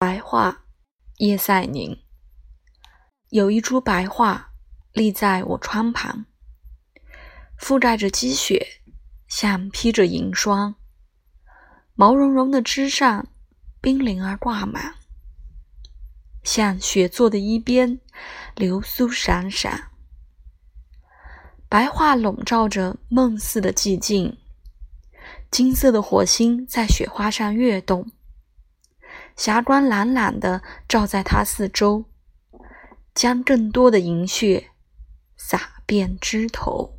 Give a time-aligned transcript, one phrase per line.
[0.00, 0.58] 白桦，
[1.16, 2.04] 叶赛宁。
[3.30, 4.52] 有一株白桦
[4.92, 6.26] 立在我窗旁，
[7.58, 8.64] 覆盖着积雪，
[9.26, 10.76] 像披着银霜。
[11.94, 13.26] 毛茸茸的枝上，
[13.80, 14.94] 冰凌儿挂满，
[16.44, 17.98] 像雪做的衣边，
[18.54, 19.90] 流苏闪闪。
[21.68, 24.38] 白桦笼罩着梦似的寂静，
[25.50, 28.12] 金色的火星在雪花上跃动。
[29.38, 32.06] 霞光懒懒地照在它四周，
[33.14, 34.70] 将更多的银屑
[35.36, 36.97] 洒遍枝头。